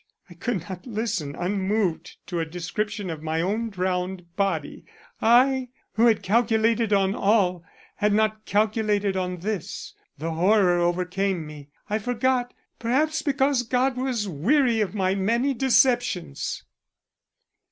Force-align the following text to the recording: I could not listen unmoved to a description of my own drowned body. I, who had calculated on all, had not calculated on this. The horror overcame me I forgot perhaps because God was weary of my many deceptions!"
I 0.31 0.33
could 0.33 0.67
not 0.67 0.87
listen 0.87 1.35
unmoved 1.35 2.17
to 2.25 2.39
a 2.39 2.43
description 2.45 3.11
of 3.11 3.21
my 3.21 3.39
own 3.39 3.69
drowned 3.69 4.35
body. 4.35 4.83
I, 5.21 5.69
who 5.93 6.07
had 6.07 6.23
calculated 6.23 6.91
on 6.91 7.13
all, 7.13 7.63
had 7.97 8.11
not 8.11 8.43
calculated 8.45 9.15
on 9.15 9.41
this. 9.41 9.93
The 10.17 10.31
horror 10.31 10.79
overcame 10.79 11.45
me 11.45 11.69
I 11.87 11.99
forgot 11.99 12.51
perhaps 12.79 13.21
because 13.21 13.61
God 13.61 13.95
was 13.95 14.27
weary 14.27 14.81
of 14.81 14.95
my 14.95 15.13
many 15.13 15.53
deceptions!" 15.53 16.63